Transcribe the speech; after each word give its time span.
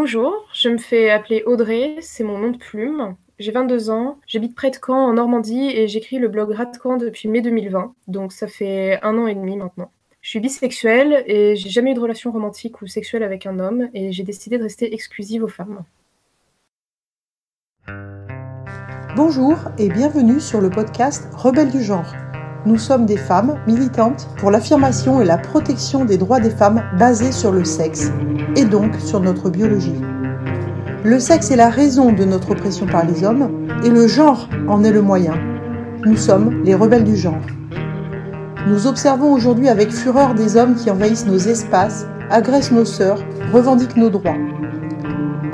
Bonjour, 0.00 0.46
je 0.54 0.68
me 0.68 0.78
fais 0.78 1.10
appeler 1.10 1.42
Audrey, 1.44 1.96
c'est 2.02 2.22
mon 2.22 2.38
nom 2.38 2.52
de 2.52 2.56
plume. 2.56 3.16
J'ai 3.40 3.50
22 3.50 3.90
ans, 3.90 4.20
j'habite 4.28 4.54
près 4.54 4.70
de 4.70 4.76
Caen 4.76 5.08
en 5.08 5.14
Normandie 5.14 5.70
et 5.70 5.88
j'écris 5.88 6.20
le 6.20 6.28
blog 6.28 6.52
Radcan 6.52 6.98
depuis 6.98 7.28
mai 7.28 7.40
2020, 7.40 7.96
donc 8.06 8.30
ça 8.30 8.46
fait 8.46 9.00
un 9.02 9.18
an 9.18 9.26
et 9.26 9.34
demi 9.34 9.56
maintenant. 9.56 9.90
Je 10.20 10.30
suis 10.30 10.38
bisexuelle 10.38 11.24
et 11.26 11.56
j'ai 11.56 11.68
jamais 11.68 11.90
eu 11.90 11.94
de 11.94 12.00
relation 12.00 12.30
romantique 12.30 12.80
ou 12.80 12.86
sexuelle 12.86 13.24
avec 13.24 13.44
un 13.44 13.58
homme 13.58 13.88
et 13.92 14.12
j'ai 14.12 14.22
décidé 14.22 14.56
de 14.56 14.62
rester 14.62 14.94
exclusive 14.94 15.42
aux 15.42 15.48
femmes. 15.48 15.82
Bonjour 19.16 19.56
et 19.78 19.88
bienvenue 19.88 20.38
sur 20.38 20.60
le 20.60 20.70
podcast 20.70 21.26
Rebelles 21.34 21.72
du 21.72 21.82
genre. 21.82 22.14
Nous 22.66 22.76
sommes 22.76 23.06
des 23.06 23.16
femmes 23.16 23.54
militantes 23.68 24.28
pour 24.36 24.50
l'affirmation 24.50 25.20
et 25.20 25.24
la 25.24 25.38
protection 25.38 26.04
des 26.04 26.18
droits 26.18 26.40
des 26.40 26.50
femmes 26.50 26.82
basés 26.98 27.30
sur 27.30 27.52
le 27.52 27.64
sexe 27.64 28.10
et 28.56 28.64
donc 28.64 28.96
sur 28.98 29.20
notre 29.20 29.48
biologie. 29.48 30.00
Le 31.04 31.20
sexe 31.20 31.52
est 31.52 31.56
la 31.56 31.70
raison 31.70 32.12
de 32.12 32.24
notre 32.24 32.50
oppression 32.50 32.86
par 32.86 33.06
les 33.06 33.22
hommes 33.24 33.68
et 33.84 33.90
le 33.90 34.08
genre 34.08 34.48
en 34.68 34.82
est 34.82 34.90
le 34.90 35.02
moyen. 35.02 35.34
Nous 36.04 36.16
sommes 36.16 36.64
les 36.64 36.74
rebelles 36.74 37.04
du 37.04 37.16
genre. 37.16 37.46
Nous 38.66 38.88
observons 38.88 39.32
aujourd'hui 39.32 39.68
avec 39.68 39.92
fureur 39.92 40.34
des 40.34 40.56
hommes 40.56 40.74
qui 40.74 40.90
envahissent 40.90 41.26
nos 41.26 41.38
espaces, 41.38 42.08
agressent 42.28 42.72
nos 42.72 42.84
sœurs, 42.84 43.22
revendiquent 43.52 43.96
nos 43.96 44.10
droits. 44.10 44.36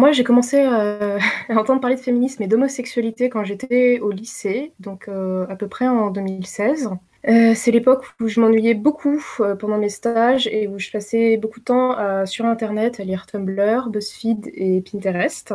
Moi, 0.00 0.12
j'ai 0.12 0.24
commencé 0.24 0.56
euh, 0.58 1.18
à 1.48 1.54
entendre 1.54 1.80
parler 1.80 1.96
de 1.96 2.00
féminisme 2.00 2.42
et 2.42 2.48
d'homosexualité 2.48 3.28
quand 3.28 3.44
j'étais 3.44 4.00
au 4.00 4.10
lycée, 4.10 4.72
donc 4.80 5.08
euh, 5.08 5.46
à 5.48 5.56
peu 5.56 5.68
près 5.68 5.86
en 5.86 6.10
2016. 6.10 6.90
Euh, 7.28 7.52
c'est 7.54 7.70
l'époque 7.70 8.06
où 8.18 8.28
je 8.28 8.40
m'ennuyais 8.40 8.72
beaucoup 8.72 9.22
pendant 9.58 9.76
mes 9.76 9.90
stages 9.90 10.46
et 10.46 10.66
où 10.68 10.78
je 10.78 10.90
passais 10.90 11.36
beaucoup 11.36 11.60
de 11.60 11.64
temps 11.64 12.24
sur 12.24 12.46
Internet 12.46 12.98
à 12.98 13.04
lire 13.04 13.26
Tumblr, 13.26 13.90
BuzzFeed 13.90 14.50
et 14.54 14.80
Pinterest. 14.80 15.52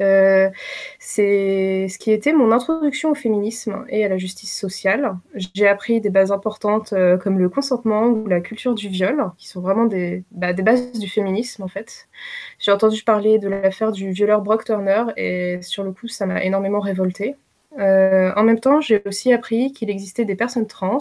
Euh, 0.00 0.50
c'est 0.98 1.86
ce 1.88 1.98
qui 1.98 2.10
était 2.12 2.32
mon 2.32 2.52
introduction 2.52 3.10
au 3.10 3.14
féminisme 3.14 3.84
et 3.88 4.04
à 4.04 4.08
la 4.08 4.18
justice 4.18 4.56
sociale. 4.56 5.16
J'ai 5.54 5.66
appris 5.66 6.00
des 6.00 6.10
bases 6.10 6.32
importantes 6.32 6.92
euh, 6.92 7.16
comme 7.16 7.38
le 7.38 7.48
consentement 7.48 8.04
ou 8.04 8.26
la 8.26 8.40
culture 8.40 8.74
du 8.74 8.88
viol, 8.88 9.30
qui 9.38 9.48
sont 9.48 9.60
vraiment 9.60 9.86
des, 9.86 10.24
bah, 10.32 10.52
des 10.52 10.62
bases 10.62 10.92
du 10.92 11.08
féminisme 11.08 11.62
en 11.62 11.68
fait. 11.68 12.08
J'ai 12.58 12.72
entendu 12.72 13.02
parler 13.02 13.38
de 13.38 13.48
l'affaire 13.48 13.92
du 13.92 14.10
violeur 14.10 14.42
Brock 14.42 14.64
Turner 14.64 15.04
et 15.16 15.60
sur 15.62 15.84
le 15.84 15.92
coup 15.92 16.08
ça 16.08 16.26
m'a 16.26 16.44
énormément 16.44 16.80
révoltée. 16.80 17.36
Euh, 17.78 18.32
en 18.36 18.42
même 18.42 18.60
temps, 18.60 18.80
j'ai 18.80 19.02
aussi 19.06 19.32
appris 19.32 19.72
qu'il 19.72 19.90
existait 19.90 20.24
des 20.24 20.34
personnes 20.34 20.66
trans 20.66 20.98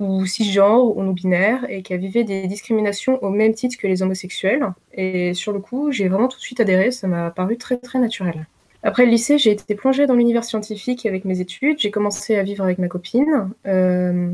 ou 0.00 0.26
cisgenres 0.26 0.96
ou 0.96 1.02
non-binaires 1.02 1.66
et 1.68 1.82
qui 1.82 1.96
vivaient 1.96 2.24
des 2.24 2.46
discriminations 2.46 3.22
au 3.22 3.30
même 3.30 3.54
titre 3.54 3.76
que 3.78 3.86
les 3.86 4.02
homosexuels. 4.02 4.72
Et 4.94 5.34
sur 5.34 5.52
le 5.52 5.60
coup, 5.60 5.92
j'ai 5.92 6.08
vraiment 6.08 6.28
tout 6.28 6.38
de 6.38 6.42
suite 6.42 6.60
adhéré, 6.60 6.90
ça 6.90 7.06
m'a 7.06 7.30
paru 7.30 7.56
très 7.56 7.76
très 7.76 7.98
naturel. 7.98 8.46
Après 8.82 9.04
le 9.04 9.10
lycée, 9.10 9.36
j'ai 9.36 9.50
été 9.50 9.74
plongée 9.74 10.06
dans 10.06 10.14
l'univers 10.14 10.44
scientifique 10.44 11.04
avec 11.04 11.24
mes 11.24 11.40
études. 11.40 11.78
J'ai 11.78 11.90
commencé 11.90 12.36
à 12.36 12.42
vivre 12.42 12.64
avec 12.64 12.78
ma 12.78 12.88
copine. 12.88 13.50
Euh, 13.66 14.32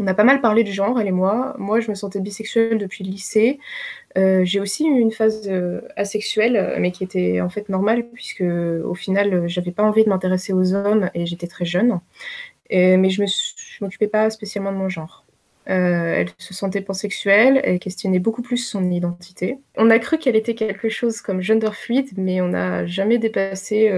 on 0.00 0.06
a 0.06 0.14
pas 0.14 0.24
mal 0.24 0.40
parlé 0.40 0.64
du 0.64 0.72
genre, 0.72 0.98
elle 0.98 1.06
et 1.06 1.12
moi. 1.12 1.54
Moi, 1.58 1.78
je 1.78 1.90
me 1.90 1.94
sentais 1.94 2.20
bisexuelle 2.20 2.78
depuis 2.78 3.04
le 3.04 3.10
lycée. 3.10 3.60
Euh, 4.18 4.44
j'ai 4.44 4.58
aussi 4.58 4.86
eu 4.86 4.98
une 4.98 5.12
phase 5.12 5.46
euh, 5.48 5.82
asexuelle, 5.94 6.76
mais 6.80 6.90
qui 6.90 7.04
était 7.04 7.40
en 7.40 7.48
fait 7.48 7.68
normale, 7.68 8.08
puisque 8.12 8.42
au 8.42 8.94
final, 8.94 9.46
j'avais 9.46 9.70
pas 9.70 9.84
envie 9.84 10.02
de 10.02 10.08
m'intéresser 10.08 10.52
aux 10.52 10.74
hommes 10.74 11.10
et 11.14 11.26
j'étais 11.26 11.46
très 11.46 11.64
jeune. 11.64 12.00
mais 12.70 13.10
je 13.10 13.22
ne 13.80 13.86
m'occupais 13.86 14.08
pas 14.08 14.30
spécialement 14.30 14.72
de 14.72 14.76
mon 14.76 14.88
genre. 14.88 15.24
Euh, 15.68 16.14
elle 16.16 16.28
se 16.38 16.54
sentait 16.54 16.80
pansexuelle, 16.80 17.60
elle 17.64 17.78
questionnait 17.78 18.18
beaucoup 18.18 18.42
plus 18.42 18.56
son 18.56 18.90
identité. 18.90 19.58
On 19.76 19.90
a 19.90 19.98
cru 19.98 20.18
qu'elle 20.18 20.36
était 20.36 20.54
quelque 20.54 20.88
chose 20.88 21.20
comme 21.20 21.42
gender 21.42 21.70
fluide, 21.72 22.10
mais 22.16 22.40
on 22.40 22.48
n'a 22.48 22.86
jamais 22.86 23.18
dépassé 23.18 23.90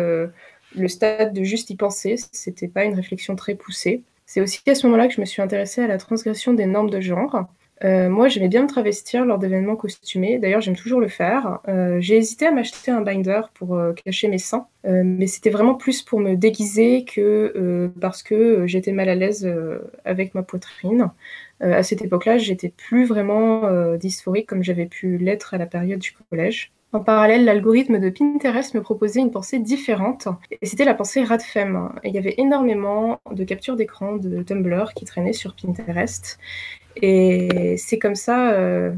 le 0.75 0.89
stade 0.89 1.33
de 1.33 1.45
juste 1.45 1.71
y 1.71 1.77
penser. 1.77 2.17
C'était 2.33 2.69
pas 2.69 2.85
une 2.85 2.95
réflexion 2.95 3.37
très 3.37 3.55
poussée. 3.55 4.03
C'est 4.27 4.41
aussi 4.41 4.61
à 4.67 4.75
ce 4.75 4.87
moment-là 4.87 5.09
que 5.09 5.15
je 5.15 5.21
me 5.21 5.27
suis 5.27 5.43
intéressée 5.43 5.83
à 5.83 5.87
la 5.87 5.99
transgression 5.99 6.55
des 6.55 6.67
normes 6.67 6.91
de 6.91 7.01
genre. 7.01 7.47
Euh, 7.85 8.09
moi, 8.09 8.29
j'aimais 8.29 8.49
bien 8.49 8.63
me 8.63 8.69
travestir 8.69 9.25
lors 9.25 9.39
d'événements 9.39 9.77
costumés. 9.77 10.39
D'ailleurs, 10.39 10.61
j'aime 10.61 10.77
toujours 10.77 11.01
le 11.01 11.09
faire. 11.09 11.59
Euh, 11.69 12.01
j'ai 12.01 12.17
hésité 12.17 12.47
à 12.47 12.53
m'acheter 12.53 12.91
un 12.93 13.01
binder 13.01 13.41
pour 13.55 13.75
euh, 13.75 13.93
cacher 13.93 14.29
mes 14.29 14.39
seins, 14.39 14.69
mais 14.85 15.27
c'était 15.27 15.51
vraiment 15.51 15.75
plus 15.75 16.03
pour 16.03 16.21
me 16.21 16.35
déguiser 16.35 17.05
que 17.05 17.91
parce 18.01 18.23
que 18.23 18.67
j'étais 18.67 18.93
mal 18.93 19.09
à 19.09 19.15
l'aise 19.15 19.49
avec 20.05 20.35
ma 20.35 20.43
poitrine. 20.43 21.11
à 21.61 21.83
cette 21.83 22.03
époque-là, 22.03 22.39
j'étais 22.39 22.69
plus 22.69 23.05
vraiment 23.07 23.95
dysphorique 23.97 24.49
comme 24.49 24.65
j'avais 24.65 24.87
pu 24.87 25.19
l'être 25.19 25.55
à 25.55 25.59
la 25.59 25.67
période 25.67 26.01
du 26.01 26.13
collège. 26.31 26.73
En 26.93 27.01
parallèle, 27.01 27.47
l'algorithme 27.47 27.99
de 27.99 28.11
Pinterest 28.11 28.75
me 28.75 28.83
proposait 28.83 29.21
une 29.21 29.31
pensée 29.31 29.59
différente, 29.59 30.29
et 30.61 30.67
c'était 30.67 30.85
la 30.85 30.93
pensée 30.93 31.25
Radfem. 31.25 31.91
il 32.05 32.15
y 32.15 32.19
avait 32.19 32.35
énormément 32.37 33.19
de 33.31 33.45
captures 33.45 33.77
d'écran 33.77 34.17
de 34.17 34.43
Tumblr 34.43 34.93
qui 34.95 35.07
traînaient 35.07 35.33
sur 35.33 35.57
Pinterest, 35.57 36.39
et 36.97 37.77
c'est 37.79 37.99
comme 37.99 38.15
ça, 38.15 38.53
euh, 38.53 38.93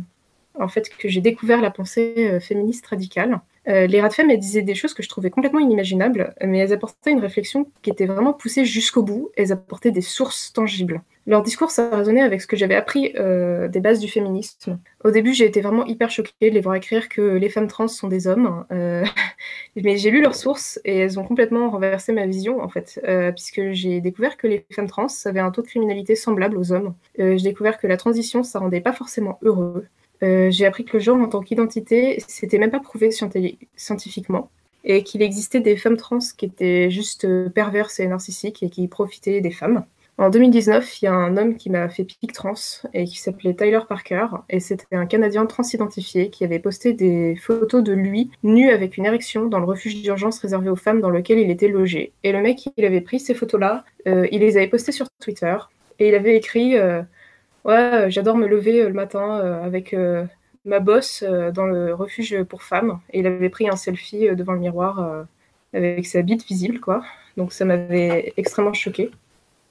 en 0.58 0.66
fait, 0.66 0.88
que 0.88 1.08
j'ai 1.08 1.20
découvert 1.20 1.60
la 1.60 1.70
pensée 1.70 2.14
euh, 2.18 2.40
féministe 2.40 2.86
radicale. 2.86 3.40
Euh, 3.68 3.86
les 3.86 4.00
Radfem, 4.00 4.30
elles 4.30 4.38
disaient 4.38 4.62
des 4.62 4.74
choses 4.74 4.94
que 4.94 5.02
je 5.02 5.08
trouvais 5.08 5.30
complètement 5.30 5.60
inimaginables, 5.60 6.34
mais 6.42 6.58
elles 6.58 6.72
apportaient 6.72 7.10
une 7.10 7.20
réflexion 7.20 7.66
qui 7.82 7.90
était 7.90 8.06
vraiment 8.06 8.32
poussée 8.32 8.64
jusqu'au 8.64 9.02
bout, 9.02 9.30
elles 9.36 9.52
apportaient 9.52 9.90
des 9.90 10.02
sources 10.02 10.52
tangibles. 10.52 11.02
Leur 11.26 11.42
discours, 11.42 11.70
ça 11.70 11.88
résonnait 11.88 12.20
avec 12.20 12.42
ce 12.42 12.46
que 12.46 12.54
j'avais 12.54 12.74
appris 12.74 13.14
euh, 13.16 13.66
des 13.66 13.80
bases 13.80 13.98
du 13.98 14.08
féminisme. 14.08 14.78
Au 15.04 15.10
début, 15.10 15.32
j'ai 15.32 15.46
été 15.46 15.62
vraiment 15.62 15.86
hyper 15.86 16.10
choquée 16.10 16.32
de 16.42 16.50
les 16.50 16.60
voir 16.60 16.74
écrire 16.74 17.08
que 17.08 17.22
les 17.22 17.48
femmes 17.48 17.66
trans 17.66 17.88
sont 17.88 18.08
des 18.08 18.26
hommes. 18.26 18.66
Euh, 18.72 19.02
mais 19.76 19.96
j'ai 19.96 20.10
lu 20.10 20.20
leurs 20.20 20.34
sources 20.34 20.78
et 20.84 20.98
elles 20.98 21.18
ont 21.18 21.24
complètement 21.24 21.70
renversé 21.70 22.12
ma 22.12 22.26
vision, 22.26 22.60
en 22.60 22.68
fait, 22.68 23.00
puisque 23.34 23.70
j'ai 23.70 24.02
découvert 24.02 24.36
que 24.36 24.46
les 24.46 24.66
femmes 24.72 24.88
trans 24.88 25.06
avaient 25.24 25.40
un 25.40 25.50
taux 25.50 25.62
de 25.62 25.66
criminalité 25.66 26.14
semblable 26.14 26.58
aux 26.58 26.72
hommes. 26.72 26.94
j'ai 27.16 27.36
découvert 27.36 27.78
que 27.78 27.86
la 27.86 27.96
transition, 27.96 28.42
ça 28.42 28.58
rendait 28.58 28.82
pas 28.82 28.92
forcément 28.92 29.38
heureux. 29.40 29.86
J'ai 30.22 30.66
appris 30.66 30.84
que 30.84 30.96
le 30.96 31.02
genre 31.02 31.18
en 31.18 31.28
tant 31.28 31.40
qu'identité, 31.40 32.22
c'était 32.28 32.58
même 32.58 32.70
pas 32.70 32.80
prouvé 32.80 33.10
scientifiquement 33.10 34.50
et 34.84 35.02
qu'il 35.02 35.22
existait 35.22 35.60
des 35.60 35.76
femmes 35.76 35.96
trans 35.96 36.18
qui 36.36 36.44
étaient 36.44 36.90
juste 36.90 37.26
perverses 37.50 38.00
et 38.00 38.06
narcissiques 38.06 38.62
et 38.62 38.70
qui 38.70 38.86
profitaient 38.88 39.40
des 39.40 39.50
femmes. 39.50 39.84
En 40.16 40.30
2019, 40.30 41.02
il 41.02 41.06
y 41.06 41.08
a 41.08 41.12
un 41.12 41.36
homme 41.36 41.56
qui 41.56 41.70
m'a 41.70 41.88
fait 41.88 42.04
pic 42.04 42.32
trans 42.32 42.54
et 42.92 43.04
qui 43.04 43.18
s'appelait 43.18 43.52
Tyler 43.52 43.80
Parker 43.88 44.26
et 44.48 44.60
c'était 44.60 44.94
un 44.94 45.06
Canadien 45.06 45.44
transidentifié 45.44 46.30
qui 46.30 46.44
avait 46.44 46.60
posté 46.60 46.92
des 46.92 47.34
photos 47.34 47.82
de 47.82 47.92
lui 47.92 48.30
nu 48.44 48.70
avec 48.70 48.96
une 48.96 49.06
érection 49.06 49.46
dans 49.46 49.58
le 49.58 49.64
refuge 49.64 50.00
d'urgence 50.02 50.38
réservé 50.38 50.68
aux 50.70 50.76
femmes 50.76 51.00
dans 51.00 51.10
lequel 51.10 51.40
il 51.40 51.50
était 51.50 51.66
logé. 51.66 52.12
Et 52.22 52.30
le 52.30 52.40
mec, 52.42 52.68
il 52.76 52.84
avait 52.84 53.00
pris 53.00 53.18
ces 53.18 53.34
photos-là, 53.34 53.84
euh, 54.06 54.28
il 54.30 54.40
les 54.40 54.56
avait 54.56 54.68
postées 54.68 54.92
sur 54.92 55.08
Twitter 55.20 55.56
et 55.98 56.10
il 56.10 56.14
avait 56.14 56.36
écrit 56.36 56.76
euh, 56.76 57.02
Ouais, 57.64 58.10
j'adore 58.10 58.36
me 58.36 58.46
lever 58.46 58.82
euh, 58.82 58.88
le 58.88 58.94
matin 58.94 59.38
avec 59.64 59.94
ma 60.64 60.80
bosse 60.80 61.22
dans 61.22 61.66
le 61.66 61.94
refuge 61.94 62.42
pour 62.44 62.62
femmes. 62.62 63.00
Et 63.12 63.20
il 63.20 63.26
avait 63.26 63.48
pris 63.50 63.68
un 63.68 63.76
selfie 63.76 64.34
devant 64.36 64.52
le 64.52 64.60
miroir 64.60 65.26
avec 65.72 66.06
sa 66.06 66.22
bite 66.22 66.44
visible, 66.46 66.80
quoi. 66.80 67.02
Donc 67.36 67.52
ça 67.52 67.64
m'avait 67.64 68.32
extrêmement 68.36 68.72
choquée. 68.74 69.10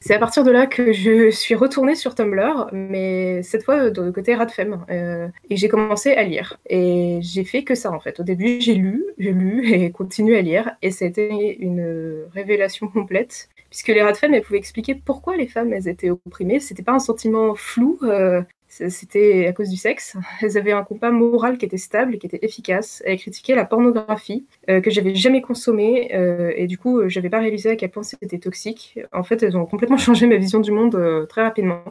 C'est 0.05 0.13
à 0.13 0.19
partir 0.19 0.43
de 0.43 0.51
là 0.51 0.67
que 0.67 0.91
je 0.91 1.29
suis 1.31 1.55
retournée 1.55 1.95
sur 1.95 2.13
Tumblr, 2.13 2.67
mais 2.73 3.41
cette 3.41 3.63
fois 3.63 3.89
de 3.89 4.11
côté 4.11 4.35
Radfem. 4.35 4.85
Euh, 4.89 5.29
et 5.49 5.55
j'ai 5.55 5.69
commencé 5.69 6.11
à 6.11 6.23
lire. 6.23 6.59
Et 6.69 7.19
j'ai 7.21 7.45
fait 7.45 7.63
que 7.63 7.73
ça 7.73 7.89
en 7.89 8.01
fait. 8.01 8.19
Au 8.19 8.23
début, 8.23 8.59
j'ai 8.59 8.75
lu, 8.75 9.05
j'ai 9.17 9.31
lu 9.31 9.71
et 9.71 9.91
continué 9.91 10.37
à 10.37 10.41
lire. 10.41 10.75
Et 10.81 10.91
c'était 10.91 11.55
une 11.57 12.25
révélation 12.33 12.89
complète. 12.89 13.47
Puisque 13.69 13.87
les 13.87 14.01
Radfem, 14.01 14.33
elles 14.33 14.41
pouvaient 14.41 14.59
expliquer 14.59 14.93
pourquoi 14.93 15.37
les 15.37 15.47
femmes, 15.47 15.71
elles 15.71 15.87
étaient 15.87 16.09
opprimées. 16.09 16.59
C'était 16.59 16.83
pas 16.83 16.91
un 16.91 16.99
sentiment 16.99 17.55
flou. 17.55 17.97
Euh, 18.03 18.41
c'était 18.89 19.45
à 19.47 19.53
cause 19.53 19.69
du 19.69 19.77
sexe. 19.77 20.15
Elles 20.41 20.57
avaient 20.57 20.71
un 20.71 20.83
compas 20.83 21.11
moral 21.11 21.57
qui 21.57 21.65
était 21.65 21.77
stable, 21.77 22.17
qui 22.17 22.27
était 22.27 22.39
efficace. 22.41 23.03
Elles 23.05 23.19
critiquaient 23.19 23.55
la 23.55 23.65
pornographie 23.65 24.45
euh, 24.69 24.81
que 24.81 24.89
j'avais 24.89 25.15
jamais 25.15 25.41
consommée 25.41 26.13
euh, 26.15 26.51
et 26.55 26.67
du 26.67 26.77
coup, 26.77 27.07
j'avais 27.09 27.29
pas 27.29 27.39
réalisé 27.39 27.69
à 27.69 27.75
quel 27.75 27.91
point 27.91 28.03
c'était 28.03 28.39
toxique. 28.39 28.99
En 29.11 29.23
fait, 29.23 29.43
elles 29.43 29.55
ont 29.57 29.65
complètement 29.65 29.97
changé 30.07 30.27
ma 30.27 30.37
vision 30.37 30.59
du 30.59 30.71
monde 30.71 30.95
euh, 30.95 31.25
très 31.25 31.43
rapidement. 31.43 31.83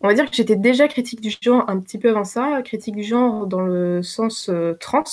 On 0.00 0.08
va 0.08 0.14
dire 0.14 0.28
que 0.28 0.34
j'étais 0.34 0.56
déjà 0.56 0.88
critique 0.88 1.20
du 1.20 1.32
genre 1.40 1.68
un 1.70 1.78
petit 1.78 1.98
peu 1.98 2.10
avant 2.10 2.24
ça, 2.24 2.60
critique 2.64 2.96
du 2.96 3.04
genre 3.04 3.46
dans 3.46 3.60
le 3.60 4.02
sens 4.02 4.50
trans, 4.80 5.04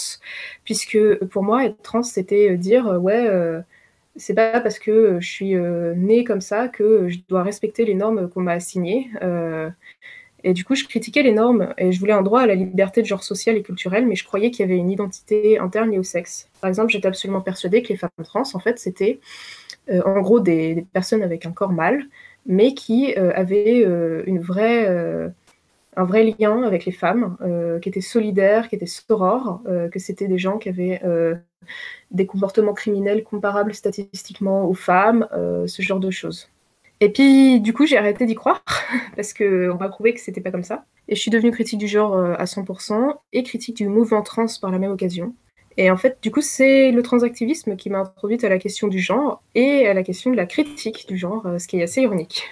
puisque 0.64 0.98
pour 1.26 1.44
moi, 1.44 1.66
être 1.66 1.80
trans, 1.84 2.02
c'était 2.02 2.58
dire 2.58 2.88
ouais 3.00 3.30
c'est 4.16 4.34
pas 4.34 4.60
parce 4.60 4.80
que 4.80 5.20
je 5.20 5.30
suis 5.30 5.56
née 5.96 6.24
comme 6.24 6.42
ça 6.42 6.70
que 6.70 7.08
je 7.08 7.20
dois 7.30 7.44
respecter 7.44 7.86
les 7.86 7.94
normes 7.94 8.30
qu'on 8.30 8.42
m'a 8.42 8.54
assignées. 8.54 9.12
Et 10.44 10.54
du 10.54 10.64
coup, 10.64 10.76
je 10.76 10.86
critiquais 10.86 11.24
les 11.24 11.34
normes 11.34 11.74
et 11.78 11.92
je 11.92 12.00
voulais 12.00 12.14
un 12.14 12.22
droit 12.22 12.42
à 12.42 12.46
la 12.46 12.56
liberté 12.56 13.02
de 13.02 13.08
genre 13.08 13.24
social 13.24 13.58
et 13.58 13.62
culturel, 13.62 14.08
mais 14.08 14.16
je 14.16 14.24
croyais 14.24 14.52
qu'il 14.52 14.66
y 14.66 14.70
avait 14.70 14.78
une 14.78 14.90
identité 14.90 15.60
interne 15.60 15.92
liée 15.92 16.00
au 16.00 16.04
sexe. 16.04 16.50
Par 16.62 16.70
exemple, 16.70 16.92
j'étais 16.92 17.08
absolument 17.08 17.42
persuadée 17.42 17.82
que 17.82 17.90
les 17.90 17.98
femmes 17.98 18.10
trans, 18.24 18.44
en 18.54 18.60
fait, 18.60 18.80
c'était 18.80 19.20
euh, 19.90 20.02
en 20.06 20.22
gros 20.22 20.40
des, 20.40 20.86
personnes 20.94 21.24
avec 21.24 21.46
un 21.46 21.52
corps 21.52 21.72
mâle, 21.72 22.04
mais 22.46 22.74
qui 22.74 23.14
euh, 23.18 23.32
avaient 23.36 23.84
euh, 23.86 25.30
un 25.96 26.06
vrai 26.06 26.36
lien 26.40 26.64
avec 26.64 26.86
les 26.86 26.92
femmes, 26.92 27.38
qui 27.82 27.90
étaient 27.90 28.02
solidaires, 28.02 28.70
qui 28.70 28.76
étaient 28.76 28.86
sorores, 28.86 29.62
que 29.92 30.00
c'était 30.00 30.28
des 30.28 30.38
gens 30.38 30.58
qui 30.58 30.70
avaient 30.70 31.02
des 32.12 32.26
comportements 32.26 32.74
criminels 32.74 33.24
comparables 33.24 33.74
statistiquement 33.74 34.66
aux 34.66 34.74
femmes, 34.74 35.28
ce 35.66 35.82
genre 35.82 36.00
de 36.00 36.10
choses. 36.10 36.50
Et 37.02 37.10
puis, 37.10 37.62
du 37.62 37.74
coup, 37.74 37.86
j'ai 37.86 37.98
arrêté 37.98 38.26
d'y 38.26 38.36
croire 38.36 38.64
parce 39.16 39.34
qu'on 39.34 39.76
m'a 39.76 39.90
prouvé 39.90 40.14
que 40.14 40.20
c'était 40.20 40.42
pas 40.42 40.52
comme 40.52 40.64
ça. 40.64 40.86
Et 41.08 41.16
je 41.16 41.22
suis 41.22 41.32
devenue 41.32 41.52
critique 41.52 41.80
du 41.80 41.88
genre 41.88 42.14
euh, 42.14 42.36
à 42.38 42.44
100% 42.44 43.16
et 43.34 43.44
critique 43.44 43.78
du 43.78 43.88
mouvement 43.88 44.22
trans 44.22 44.46
par 44.62 44.72
la 44.72 44.80
même 44.80 44.92
occasion. 44.92 45.34
Et 45.78 45.90
en 45.90 45.98
fait, 45.98 46.18
du 46.22 46.30
coup, 46.30 46.42
c'est 46.42 46.92
le 46.92 47.02
transactivisme 47.02 47.78
qui 47.78 47.90
m'a 47.90 48.00
introduite 48.00 48.44
à 48.44 48.50
la 48.50 48.60
question 48.60 48.90
du 48.90 49.00
genre 49.00 49.42
et 49.56 49.88
à 49.88 49.94
la 49.94 50.04
question 50.04 50.30
de 50.30 50.36
la 50.36 50.46
critique 50.46 51.08
du 51.08 51.18
genre, 51.18 51.46
euh, 51.46 51.58
ce 51.58 51.68
qui 51.68 51.80
est 51.80 51.84
assez 51.84 52.02
ironique. 52.02 52.44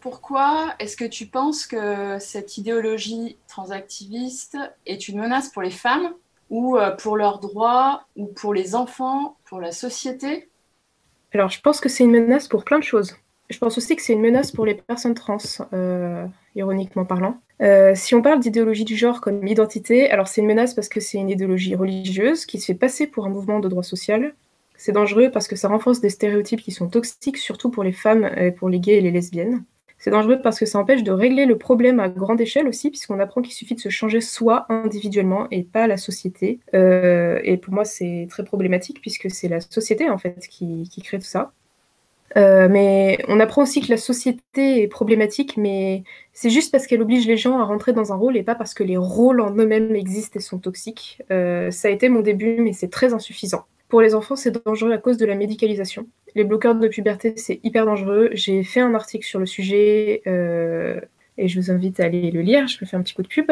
Pourquoi 0.00 0.74
est-ce 0.80 0.96
que 0.96 1.04
tu 1.04 1.26
penses 1.26 1.66
que 1.66 2.18
cette 2.18 2.58
idéologie 2.58 3.38
transactiviste 3.48 4.56
est 4.86 5.08
une 5.08 5.20
menace 5.20 5.50
pour 5.50 5.62
les 5.62 5.70
femmes 5.70 6.14
ou 6.50 6.76
euh, 6.76 6.90
pour 6.90 7.16
leurs 7.16 7.38
droits 7.38 8.04
ou 8.16 8.26
pour 8.26 8.54
les 8.54 8.74
enfants, 8.74 9.36
pour 9.44 9.60
la 9.60 9.70
société? 9.70 10.48
Alors, 11.32 11.50
je 11.50 11.60
pense 11.60 11.80
que 11.80 11.88
c'est 11.88 12.04
une 12.04 12.10
menace 12.10 12.48
pour 12.48 12.64
plein 12.64 12.78
de 12.78 12.84
choses. 12.84 13.16
Je 13.48 13.58
pense 13.58 13.78
aussi 13.78 13.94
que 13.94 14.02
c'est 14.02 14.12
une 14.12 14.20
menace 14.20 14.50
pour 14.50 14.66
les 14.66 14.74
personnes 14.74 15.14
trans, 15.14 15.38
euh, 15.72 16.26
ironiquement 16.54 17.04
parlant. 17.04 17.40
Euh, 17.62 17.92
si 17.94 18.14
on 18.14 18.22
parle 18.22 18.40
d'idéologie 18.40 18.84
du 18.84 18.96
genre 18.96 19.20
comme 19.20 19.46
identité, 19.46 20.10
alors 20.10 20.28
c'est 20.28 20.40
une 20.40 20.46
menace 20.46 20.74
parce 20.74 20.88
que 20.88 21.00
c'est 21.00 21.18
une 21.18 21.30
idéologie 21.30 21.74
religieuse 21.74 22.44
qui 22.44 22.58
se 22.58 22.66
fait 22.66 22.74
passer 22.74 23.06
pour 23.06 23.26
un 23.26 23.30
mouvement 23.30 23.60
de 23.60 23.68
droit 23.68 23.84
social. 23.84 24.34
C'est 24.76 24.92
dangereux 24.92 25.30
parce 25.30 25.48
que 25.48 25.56
ça 25.56 25.68
renforce 25.68 26.00
des 26.00 26.10
stéréotypes 26.10 26.60
qui 26.60 26.72
sont 26.72 26.88
toxiques, 26.88 27.38
surtout 27.38 27.70
pour 27.70 27.82
les 27.84 27.92
femmes, 27.92 28.30
et 28.36 28.50
pour 28.50 28.68
les 28.68 28.80
gays 28.80 28.96
et 28.96 29.00
les 29.00 29.10
lesbiennes. 29.10 29.64
C'est 29.98 30.10
dangereux 30.10 30.40
parce 30.42 30.58
que 30.58 30.66
ça 30.66 30.78
empêche 30.78 31.02
de 31.02 31.10
régler 31.10 31.46
le 31.46 31.56
problème 31.56 32.00
à 32.00 32.10
grande 32.10 32.40
échelle 32.40 32.68
aussi, 32.68 32.90
puisqu'on 32.90 33.18
apprend 33.18 33.40
qu'il 33.40 33.54
suffit 33.54 33.74
de 33.74 33.80
se 33.80 33.88
changer 33.88 34.20
soi 34.20 34.66
individuellement 34.68 35.46
et 35.50 35.62
pas 35.62 35.86
la 35.86 35.96
société. 35.96 36.60
Euh, 36.74 37.40
et 37.44 37.56
pour 37.56 37.72
moi, 37.72 37.86
c'est 37.86 38.26
très 38.28 38.44
problématique 38.44 39.00
puisque 39.00 39.30
c'est 39.30 39.48
la 39.48 39.60
société 39.60 40.10
en 40.10 40.18
fait 40.18 40.46
qui 40.48 40.86
crée 41.02 41.18
tout 41.18 41.24
ça. 41.24 41.52
Euh, 42.36 42.68
mais 42.68 43.18
on 43.28 43.40
apprend 43.40 43.62
aussi 43.62 43.80
que 43.80 43.88
la 43.88 43.96
société 43.96 44.82
est 44.82 44.88
problématique, 44.88 45.56
mais 45.56 46.04
c'est 46.34 46.50
juste 46.50 46.70
parce 46.70 46.86
qu'elle 46.86 47.00
oblige 47.00 47.26
les 47.26 47.38
gens 47.38 47.58
à 47.58 47.64
rentrer 47.64 47.94
dans 47.94 48.12
un 48.12 48.16
rôle 48.16 48.36
et 48.36 48.42
pas 48.42 48.54
parce 48.54 48.74
que 48.74 48.84
les 48.84 48.98
rôles 48.98 49.40
en 49.40 49.54
eux-mêmes 49.56 49.94
existent 49.96 50.38
et 50.38 50.42
sont 50.42 50.58
toxiques. 50.58 51.22
Euh, 51.30 51.70
ça 51.70 51.88
a 51.88 51.90
été 51.90 52.08
mon 52.10 52.20
début, 52.20 52.58
mais 52.60 52.74
c'est 52.74 52.88
très 52.88 53.14
insuffisant. 53.14 53.64
Pour 53.88 54.02
les 54.02 54.14
enfants, 54.14 54.36
c'est 54.36 54.64
dangereux 54.66 54.92
à 54.92 54.98
cause 54.98 55.16
de 55.16 55.24
la 55.24 55.34
médicalisation. 55.34 56.06
Les 56.34 56.44
bloqueurs 56.44 56.74
de 56.74 56.88
puberté, 56.88 57.34
c'est 57.36 57.60
hyper 57.62 57.86
dangereux. 57.86 58.28
J'ai 58.32 58.62
fait 58.64 58.80
un 58.80 58.94
article 58.94 59.24
sur 59.24 59.38
le 59.38 59.46
sujet 59.46 60.22
euh, 60.26 61.00
et 61.38 61.48
je 61.48 61.58
vous 61.58 61.70
invite 61.70 62.00
à 62.00 62.04
aller 62.04 62.30
le 62.30 62.42
lire. 62.42 62.66
Je 62.66 62.78
me 62.82 62.86
fais 62.86 62.96
un 62.96 63.02
petit 63.02 63.14
coup 63.14 63.22
de 63.22 63.28
pub. 63.28 63.50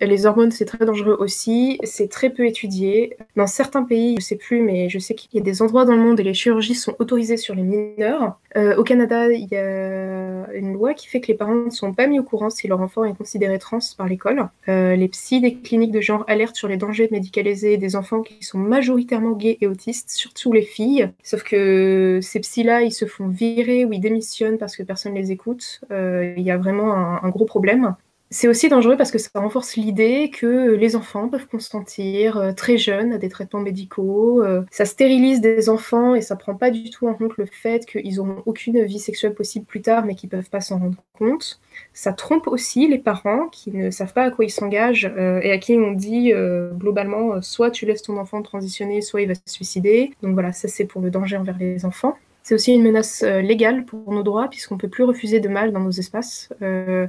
Les 0.00 0.26
hormones, 0.26 0.50
c'est 0.50 0.64
très 0.64 0.84
dangereux 0.84 1.16
aussi. 1.18 1.78
C'est 1.84 2.08
très 2.08 2.30
peu 2.30 2.46
étudié. 2.46 3.16
Dans 3.36 3.46
certains 3.46 3.82
pays, 3.82 4.16
je 4.18 4.24
sais 4.24 4.36
plus, 4.36 4.62
mais 4.62 4.88
je 4.88 4.98
sais 4.98 5.14
qu'il 5.14 5.30
y 5.34 5.38
a 5.38 5.42
des 5.42 5.62
endroits 5.62 5.84
dans 5.84 5.94
le 5.94 6.02
monde 6.02 6.20
où 6.20 6.22
les 6.22 6.34
chirurgies 6.34 6.74
sont 6.74 6.94
autorisées 6.98 7.36
sur 7.36 7.54
les 7.54 7.62
mineurs. 7.62 8.38
Euh, 8.56 8.76
au 8.76 8.84
Canada, 8.84 9.30
il 9.32 9.48
y 9.50 9.56
a 9.56 10.52
une 10.52 10.72
loi 10.72 10.94
qui 10.94 11.08
fait 11.08 11.20
que 11.20 11.28
les 11.28 11.34
parents 11.34 11.54
ne 11.54 11.70
sont 11.70 11.92
pas 11.92 12.06
mis 12.06 12.18
au 12.18 12.22
courant 12.22 12.50
si 12.50 12.68
leur 12.68 12.80
enfant 12.80 13.04
est 13.04 13.16
considéré 13.16 13.58
trans 13.58 13.78
par 13.96 14.08
l'école. 14.08 14.48
Euh, 14.68 14.96
les 14.96 15.08
psys 15.08 15.40
des 15.40 15.54
cliniques 15.54 15.92
de 15.92 16.00
genre 16.00 16.24
alertent 16.28 16.56
sur 16.56 16.68
les 16.68 16.76
dangers 16.76 17.08
de 17.08 17.12
médicaliser 17.12 17.76
des 17.76 17.96
enfants 17.96 18.22
qui 18.22 18.42
sont 18.42 18.58
majoritairement 18.58 19.32
gays 19.32 19.58
et 19.60 19.66
autistes, 19.66 20.10
surtout 20.10 20.52
les 20.52 20.62
filles. 20.62 21.10
Sauf 21.22 21.42
que 21.42 22.20
ces 22.22 22.40
psys-là, 22.40 22.82
ils 22.82 22.92
se 22.92 23.06
font 23.06 23.28
virer 23.28 23.84
ou 23.84 23.92
ils 23.92 24.00
démissionnent 24.00 24.58
parce 24.58 24.76
que 24.76 24.82
personne 24.82 25.14
ne 25.14 25.18
les 25.18 25.32
écoute. 25.32 25.80
Euh, 25.90 26.34
il 26.36 26.42
y 26.42 26.50
a 26.50 26.56
vraiment 26.56 26.94
un 26.94 27.28
gros 27.30 27.44
problème. 27.44 27.94
C'est 28.32 28.48
aussi 28.48 28.70
dangereux 28.70 28.96
parce 28.96 29.10
que 29.10 29.18
ça 29.18 29.28
renforce 29.34 29.76
l'idée 29.76 30.30
que 30.30 30.70
les 30.70 30.96
enfants 30.96 31.28
peuvent 31.28 31.46
consentir 31.46 32.38
euh, 32.38 32.52
très 32.52 32.78
jeunes 32.78 33.12
à 33.12 33.18
des 33.18 33.28
traitements 33.28 33.60
médicaux. 33.60 34.42
Euh, 34.42 34.62
ça 34.70 34.86
stérilise 34.86 35.42
des 35.42 35.68
enfants 35.68 36.14
et 36.14 36.22
ça 36.22 36.34
prend 36.34 36.54
pas 36.54 36.70
du 36.70 36.88
tout 36.88 37.06
en 37.06 37.12
compte 37.12 37.36
le 37.36 37.44
fait 37.44 37.84
qu'ils 37.84 38.16
n'auront 38.16 38.42
aucune 38.46 38.82
vie 38.84 38.98
sexuelle 38.98 39.34
possible 39.34 39.66
plus 39.66 39.82
tard 39.82 40.06
mais 40.06 40.14
qu'ils 40.14 40.30
peuvent 40.30 40.48
pas 40.48 40.62
s'en 40.62 40.78
rendre 40.78 40.96
compte. 41.12 41.60
Ça 41.92 42.14
trompe 42.14 42.46
aussi 42.46 42.88
les 42.88 42.98
parents 42.98 43.48
qui 43.48 43.70
ne 43.70 43.90
savent 43.90 44.14
pas 44.14 44.24
à 44.24 44.30
quoi 44.30 44.46
ils 44.46 44.50
s'engagent 44.50 45.12
euh, 45.14 45.40
et 45.42 45.52
à 45.52 45.58
qui 45.58 45.74
on 45.74 45.92
dit 45.92 46.32
globalement 46.72 47.42
soit 47.42 47.70
tu 47.70 47.84
laisses 47.84 48.02
ton 48.02 48.16
enfant 48.16 48.40
transitionner, 48.40 49.02
soit 49.02 49.20
il 49.20 49.28
va 49.28 49.34
se 49.34 49.42
suicider. 49.44 50.14
Donc 50.22 50.32
voilà, 50.32 50.52
ça 50.52 50.68
c'est 50.68 50.86
pour 50.86 51.02
le 51.02 51.10
danger 51.10 51.36
envers 51.36 51.58
les 51.58 51.84
enfants. 51.84 52.16
C'est 52.42 52.54
aussi 52.54 52.72
une 52.72 52.82
menace 52.82 53.22
euh, 53.22 53.40
légale 53.40 53.84
pour 53.84 54.12
nos 54.12 54.22
droits, 54.22 54.48
puisqu'on 54.48 54.74
ne 54.74 54.80
peut 54.80 54.88
plus 54.88 55.04
refuser 55.04 55.38
de 55.38 55.48
mal 55.48 55.72
dans 55.72 55.80
nos 55.80 55.92
espaces. 55.92 56.48
Euh, 56.60 57.06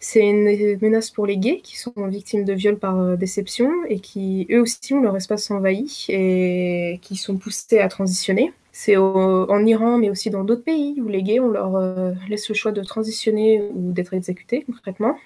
c'est 0.00 0.20
une 0.20 0.78
menace 0.82 1.10
pour 1.10 1.26
les 1.26 1.38
gays 1.38 1.60
qui 1.62 1.78
sont 1.78 1.92
victimes 1.96 2.44
de 2.44 2.52
viols 2.52 2.78
par 2.78 2.98
euh, 3.00 3.16
déception 3.16 3.70
et 3.88 4.00
qui, 4.00 4.46
eux 4.50 4.60
aussi, 4.60 4.92
ont 4.92 5.00
leur 5.00 5.16
espace 5.16 5.50
envahi 5.50 6.06
et 6.08 6.98
qui 7.02 7.16
sont 7.16 7.38
poussés 7.38 7.78
à 7.78 7.88
transitionner. 7.88 8.52
C'est 8.72 8.96
en 8.96 9.66
Iran, 9.66 9.98
mais 9.98 10.08
aussi 10.08 10.30
dans 10.30 10.44
d'autres 10.44 10.62
pays 10.62 11.00
où 11.00 11.08
les 11.08 11.24
gays, 11.24 11.40
on 11.40 11.48
leur 11.48 12.14
laisse 12.28 12.48
le 12.48 12.54
choix 12.54 12.70
de 12.70 12.80
transitionner 12.84 13.60
ou 13.74 13.90
d'être 13.90 14.14
exécutés 14.14 14.62
concrètement 14.62 15.16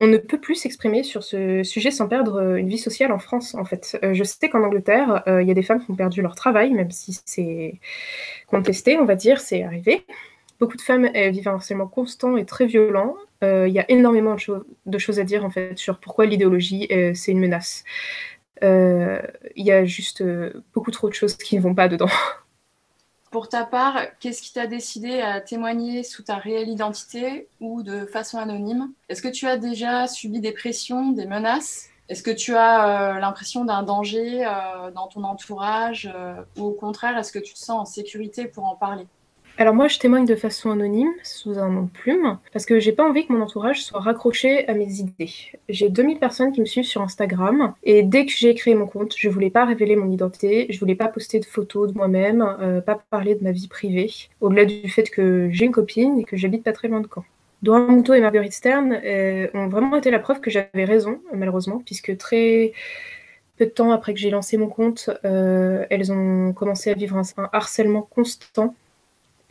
on 0.00 0.06
ne 0.06 0.18
peut 0.18 0.38
plus 0.38 0.56
s'exprimer 0.56 1.02
sur 1.02 1.22
ce 1.22 1.62
sujet 1.62 1.90
sans 1.90 2.08
perdre 2.08 2.40
euh, 2.40 2.56
une 2.56 2.68
vie 2.68 2.78
sociale 2.78 3.12
en 3.12 3.18
France, 3.18 3.54
en 3.54 3.64
fait. 3.64 3.98
Euh, 4.02 4.12
je 4.12 4.24
sais 4.24 4.48
qu'en 4.48 4.62
Angleterre, 4.62 5.22
euh, 5.26 5.42
il 5.42 5.48
y 5.48 5.50
a 5.50 5.54
des 5.54 5.62
femmes 5.62 5.82
qui 5.82 5.90
ont 5.90 5.96
perdu 5.96 6.20
leur 6.20 6.34
travail, 6.34 6.72
même 6.72 6.90
si 6.90 7.18
c'est 7.24 7.80
contesté, 8.46 8.98
on 8.98 9.04
va 9.06 9.14
dire, 9.14 9.40
c'est 9.40 9.62
arrivé. 9.62 10.04
Beaucoup 10.60 10.76
de 10.76 10.82
femmes 10.82 11.10
vivent 11.12 11.48
un 11.48 11.54
harcèlement 11.54 11.86
constant 11.86 12.36
et 12.38 12.46
très 12.46 12.66
violent. 12.66 13.14
Il 13.42 13.68
y 13.68 13.78
a 13.78 13.84
énormément 13.90 14.36
de, 14.86 14.98
choses 14.98 15.20
à 15.20 15.24
dire, 15.24 15.44
en 15.44 15.50
fait, 15.50 15.76
sur 15.76 15.98
pourquoi 16.00 16.24
l'idéologie, 16.24 16.88
c'est 17.14 17.30
une 17.30 17.40
menace. 17.40 17.84
Il 18.62 19.20
y 19.56 19.70
a 19.70 19.84
juste 19.84 20.24
beaucoup 20.72 20.90
trop 20.90 21.10
de 21.10 21.14
choses 21.14 21.36
qui 21.36 21.56
ne 21.56 21.60
vont 21.60 21.74
pas 21.74 21.88
dedans. 21.88 22.08
Pour 23.30 23.48
ta 23.48 23.64
part, 23.64 24.00
qu'est-ce 24.20 24.40
qui 24.40 24.52
t'a 24.52 24.66
décidé 24.66 25.20
à 25.20 25.40
témoigner 25.40 26.04
sous 26.04 26.22
ta 26.22 26.36
réelle 26.36 26.68
identité 26.68 27.48
ou 27.60 27.82
de 27.82 28.06
façon 28.06 28.38
anonyme? 28.38 28.92
Est-ce 29.08 29.20
que 29.20 29.28
tu 29.28 29.46
as 29.46 29.56
déjà 29.56 30.06
subi 30.06 30.40
des 30.40 30.52
pressions, 30.52 31.10
des 31.10 31.26
menaces? 31.26 31.90
Est-ce 32.08 32.22
que 32.22 32.30
tu 32.30 32.54
as 32.54 33.16
euh, 33.16 33.18
l'impression 33.18 33.64
d'un 33.64 33.82
danger 33.82 34.46
euh, 34.46 34.92
dans 34.92 35.08
ton 35.08 35.24
entourage 35.24 36.10
euh, 36.14 36.40
ou 36.56 36.66
au 36.66 36.72
contraire, 36.72 37.18
est-ce 37.18 37.32
que 37.32 37.40
tu 37.40 37.52
te 37.52 37.58
sens 37.58 37.80
en 37.80 37.84
sécurité 37.84 38.46
pour 38.46 38.64
en 38.64 38.76
parler? 38.76 39.06
Alors 39.58 39.74
moi, 39.74 39.88
je 39.88 39.98
témoigne 39.98 40.26
de 40.26 40.34
façon 40.34 40.70
anonyme, 40.70 41.12
sous 41.22 41.58
un 41.58 41.70
nom 41.70 41.82
de 41.82 41.90
plume, 41.90 42.38
parce 42.52 42.66
que 42.66 42.78
j'ai 42.78 42.92
pas 42.92 43.08
envie 43.08 43.26
que 43.26 43.32
mon 43.32 43.40
entourage 43.40 43.82
soit 43.82 44.00
raccroché 44.00 44.68
à 44.68 44.74
mes 44.74 45.00
idées. 45.00 45.32
J'ai 45.70 45.88
2000 45.88 46.18
personnes 46.18 46.52
qui 46.52 46.60
me 46.60 46.66
suivent 46.66 46.84
sur 46.84 47.00
Instagram, 47.00 47.74
et 47.82 48.02
dès 48.02 48.26
que 48.26 48.32
j'ai 48.32 48.54
créé 48.54 48.74
mon 48.74 48.86
compte, 48.86 49.14
je 49.16 49.28
voulais 49.30 49.50
pas 49.50 49.64
révéler 49.64 49.96
mon 49.96 50.10
identité, 50.10 50.66
je 50.68 50.78
voulais 50.78 50.94
pas 50.94 51.08
poster 51.08 51.40
de 51.40 51.46
photos 51.46 51.90
de 51.90 51.96
moi-même, 51.96 52.42
euh, 52.60 52.82
pas 52.82 53.00
parler 53.10 53.34
de 53.34 53.42
ma 53.42 53.52
vie 53.52 53.68
privée, 53.68 54.10
au-delà 54.42 54.66
du 54.66 54.88
fait 54.90 55.08
que 55.08 55.48
j'ai 55.50 55.64
une 55.64 55.72
copine 55.72 56.18
et 56.18 56.24
que 56.24 56.36
j'habite 56.36 56.62
pas 56.62 56.72
très 56.72 56.88
loin 56.88 57.00
de 57.00 57.08
Caen. 57.12 57.24
Doan 57.62 57.86
Mouto 57.86 58.12
et 58.12 58.20
Marguerite 58.20 58.52
Stern 58.52 58.92
euh, 58.92 59.48
ont 59.54 59.68
vraiment 59.68 59.96
été 59.96 60.10
la 60.10 60.18
preuve 60.18 60.40
que 60.40 60.50
j'avais 60.50 60.84
raison, 60.84 61.20
malheureusement, 61.32 61.80
puisque 61.84 62.16
très 62.18 62.72
peu 63.56 63.64
de 63.64 63.70
temps 63.70 63.90
après 63.90 64.12
que 64.12 64.20
j'ai 64.20 64.28
lancé 64.28 64.58
mon 64.58 64.68
compte, 64.68 65.08
euh, 65.24 65.86
elles 65.88 66.12
ont 66.12 66.52
commencé 66.52 66.90
à 66.90 66.94
vivre 66.94 67.16
un 67.16 67.48
harcèlement 67.54 68.02
constant 68.02 68.74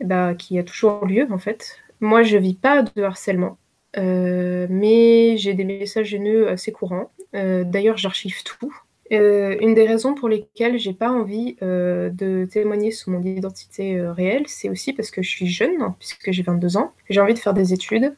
bah, 0.01 0.35
qui 0.35 0.57
a 0.59 0.63
toujours 0.63 1.05
lieu 1.05 1.27
en 1.31 1.37
fait. 1.37 1.77
Moi, 2.01 2.23
je 2.23 2.37
vis 2.37 2.55
pas 2.55 2.83
de 2.83 3.01
harcèlement, 3.03 3.57
euh, 3.97 4.67
mais 4.69 5.37
j'ai 5.37 5.53
des 5.53 5.63
messages 5.65 6.13
haineux 6.13 6.49
assez 6.49 6.71
courants. 6.71 7.11
Euh, 7.35 7.63
d'ailleurs, 7.63 7.97
j'archive 7.97 8.43
tout. 8.43 8.73
Euh, 9.13 9.55
une 9.61 9.75
des 9.75 9.85
raisons 9.87 10.15
pour 10.15 10.29
lesquelles 10.29 10.79
j'ai 10.79 10.93
pas 10.93 11.11
envie 11.11 11.55
de 11.61 12.47
témoigner 12.51 12.91
sous 12.91 13.11
mon 13.11 13.21
identité 13.21 14.01
réelle, 14.01 14.45
c'est 14.47 14.69
aussi 14.69 14.93
parce 14.93 15.11
que 15.11 15.21
je 15.21 15.29
suis 15.29 15.47
jeune, 15.47 15.93
puisque 15.99 16.31
j'ai 16.31 16.43
22 16.43 16.77
ans. 16.77 16.93
J'ai 17.09 17.21
envie 17.21 17.33
de 17.33 17.39
faire 17.39 17.53
des 17.53 17.73
études. 17.73 18.15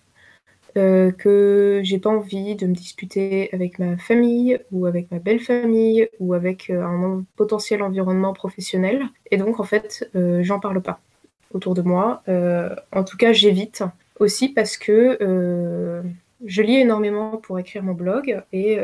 euh, 0.77 1.11
que 1.11 1.81
j'ai 1.83 1.99
pas 1.99 2.09
envie 2.09 2.55
de 2.55 2.67
me 2.67 2.73
disputer 2.73 3.49
avec 3.53 3.79
ma 3.79 3.97
famille 3.97 4.59
ou 4.71 4.85
avec 4.85 5.09
ma 5.11 5.19
belle 5.19 5.39
famille 5.39 6.09
ou 6.19 6.33
avec 6.33 6.69
un 6.69 7.25
potentiel 7.35 7.81
environnement 7.83 8.33
professionnel. 8.33 9.03
Et 9.31 9.37
donc, 9.37 9.59
en 9.59 9.63
fait, 9.63 10.09
euh, 10.15 10.43
j'en 10.43 10.59
parle 10.59 10.81
pas 10.81 11.01
autour 11.53 11.73
de 11.73 11.81
moi. 11.81 12.23
en 12.27 13.03
tout 13.03 13.17
cas, 13.17 13.33
j'évite 13.33 13.83
aussi 14.19 14.49
parce 14.49 14.77
que 14.77 15.17
je 16.45 16.61
lis 16.61 16.77
énormément 16.77 17.37
pour 17.37 17.59
écrire 17.59 17.83
mon 17.83 17.93
blog 17.93 18.41
et 18.51 18.79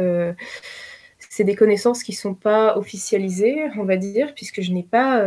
c'est 1.17 1.43
des 1.43 1.55
connaissances 1.55 2.03
qui 2.03 2.13
sont 2.13 2.35
pas 2.35 2.77
officialisées, 2.77 3.63
on 3.77 3.85
va 3.85 3.97
dire, 3.97 4.33
puisque 4.35 4.61
je 4.61 4.71
n'ai 4.71 4.83
pas 4.83 5.23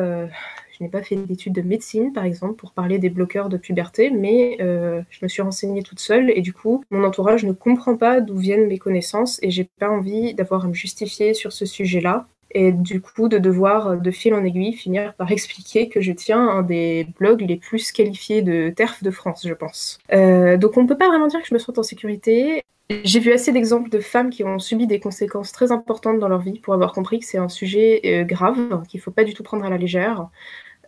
pas 0.90 1.02
fait 1.02 1.16
d'études 1.16 1.54
de 1.54 1.62
médecine, 1.62 2.12
par 2.12 2.24
exemple, 2.24 2.54
pour 2.54 2.72
parler 2.72 2.98
des 2.98 3.08
bloqueurs 3.08 3.48
de 3.48 3.56
puberté, 3.56 4.10
mais 4.10 4.58
euh, 4.60 5.02
je 5.10 5.20
me 5.22 5.28
suis 5.28 5.42
renseignée 5.42 5.82
toute 5.82 6.00
seule 6.00 6.30
et 6.30 6.42
du 6.42 6.52
coup, 6.52 6.84
mon 6.90 7.04
entourage 7.04 7.44
ne 7.44 7.52
comprend 7.52 7.96
pas 7.96 8.20
d'où 8.20 8.36
viennent 8.36 8.66
mes 8.66 8.78
connaissances 8.78 9.38
et 9.42 9.50
j'ai 9.50 9.64
pas 9.64 9.88
envie 9.88 10.34
d'avoir 10.34 10.64
à 10.64 10.68
me 10.68 10.74
justifier 10.74 11.34
sur 11.34 11.52
ce 11.52 11.64
sujet-là 11.64 12.26
et 12.56 12.72
du 12.72 13.02
coup 13.02 13.28
de 13.28 13.36
devoir 13.36 13.98
de 13.98 14.10
fil 14.10 14.32
en 14.32 14.42
aiguille 14.42 14.72
finir 14.72 15.12
par 15.14 15.30
expliquer 15.30 15.90
que 15.90 16.00
je 16.00 16.10
tiens 16.10 16.40
un 16.40 16.62
des 16.62 17.06
blogs 17.20 17.42
les 17.42 17.56
plus 17.56 17.92
qualifiés 17.92 18.40
de 18.40 18.70
TERF 18.70 19.02
de 19.02 19.10
France, 19.10 19.46
je 19.46 19.52
pense. 19.52 19.98
Euh, 20.14 20.56
donc 20.56 20.78
on 20.78 20.82
ne 20.84 20.88
peut 20.88 20.96
pas 20.96 21.08
vraiment 21.08 21.26
dire 21.26 21.42
que 21.42 21.46
je 21.46 21.52
me 21.52 21.58
sens 21.58 21.76
en 21.76 21.82
sécurité. 21.82 22.62
J'ai 23.04 23.20
vu 23.20 23.30
assez 23.32 23.52
d'exemples 23.52 23.90
de 23.90 23.98
femmes 23.98 24.30
qui 24.30 24.42
ont 24.42 24.58
subi 24.58 24.86
des 24.86 25.00
conséquences 25.00 25.52
très 25.52 25.70
importantes 25.70 26.18
dans 26.18 26.28
leur 26.28 26.40
vie 26.40 26.58
pour 26.58 26.72
avoir 26.72 26.94
compris 26.94 27.18
que 27.18 27.26
c'est 27.26 27.36
un 27.36 27.50
sujet 27.50 28.00
euh, 28.06 28.24
grave, 28.24 28.82
qu'il 28.88 29.00
ne 29.00 29.02
faut 29.02 29.10
pas 29.10 29.24
du 29.24 29.34
tout 29.34 29.42
prendre 29.42 29.66
à 29.66 29.68
la 29.68 29.76
légère. 29.76 30.30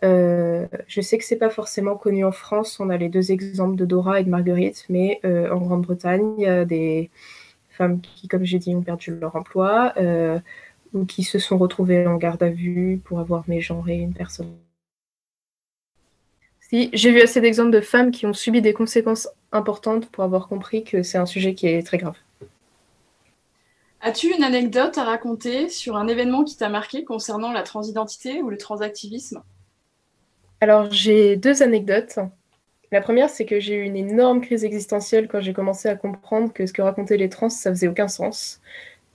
Euh, 0.03 0.65
je 0.87 1.01
sais 1.01 1.19
que 1.19 1.23
c'est 1.23 1.35
pas 1.35 1.51
forcément 1.51 1.97
connu 1.97 2.25
en 2.25 2.31
France. 2.31 2.79
On 2.79 2.89
a 2.89 2.97
les 2.97 3.09
deux 3.09 3.31
exemples 3.31 3.75
de 3.75 3.85
Dora 3.85 4.19
et 4.19 4.23
de 4.23 4.29
Marguerite, 4.29 4.85
mais 4.89 5.19
euh, 5.23 5.51
en 5.51 5.57
Grande-Bretagne, 5.57 6.33
il 6.37 6.43
y 6.43 6.47
a 6.47 6.65
des 6.65 7.11
femmes 7.69 8.01
qui, 8.01 8.27
comme 8.27 8.43
j'ai 8.43 8.59
dit, 8.59 8.75
ont 8.75 8.81
perdu 8.81 9.15
leur 9.15 9.35
emploi 9.35 9.93
euh, 9.97 10.39
ou 10.93 11.05
qui 11.05 11.23
se 11.23 11.39
sont 11.39 11.57
retrouvées 11.57 12.07
en 12.07 12.17
garde 12.17 12.43
à 12.43 12.49
vue 12.49 13.01
pour 13.03 13.19
avoir 13.19 13.43
mégenré 13.47 13.97
une 13.97 14.13
personne. 14.13 14.55
Si, 16.59 16.89
j'ai 16.93 17.11
vu 17.11 17.21
assez 17.21 17.41
d'exemples 17.41 17.71
de 17.71 17.81
femmes 17.81 18.11
qui 18.11 18.25
ont 18.25 18.33
subi 18.33 18.61
des 18.61 18.73
conséquences 18.73 19.27
importantes 19.51 20.07
pour 20.11 20.23
avoir 20.23 20.47
compris 20.47 20.83
que 20.83 21.01
c'est 21.01 21.17
un 21.17 21.25
sujet 21.25 21.55
qui 21.55 21.67
est 21.67 21.81
très 21.81 21.97
grave. 21.97 22.17
As-tu 24.01 24.33
une 24.33 24.43
anecdote 24.43 24.97
à 24.97 25.03
raconter 25.03 25.67
sur 25.67 25.97
un 25.97 26.07
événement 26.07 26.43
qui 26.43 26.55
t'a 26.55 26.69
marqué 26.69 27.03
concernant 27.03 27.51
la 27.51 27.63
transidentité 27.63 28.41
ou 28.41 28.49
le 28.49 28.57
transactivisme? 28.57 29.41
Alors, 30.61 30.91
j'ai 30.91 31.35
deux 31.35 31.63
anecdotes. 31.63 32.19
La 32.91 33.01
première, 33.01 33.29
c'est 33.29 33.45
que 33.45 33.59
j'ai 33.59 33.75
eu 33.75 33.83
une 33.83 33.97
énorme 33.97 34.41
crise 34.41 34.63
existentielle 34.63 35.27
quand 35.27 35.41
j'ai 35.41 35.53
commencé 35.53 35.89
à 35.89 35.95
comprendre 35.95 36.53
que 36.53 36.65
ce 36.65 36.73
que 36.73 36.81
racontaient 36.81 37.17
les 37.17 37.29
trans, 37.29 37.49
ça 37.49 37.71
faisait 37.71 37.87
aucun 37.87 38.07
sens. 38.07 38.61